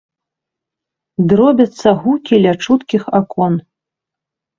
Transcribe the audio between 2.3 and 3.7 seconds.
ля чуткіх акон.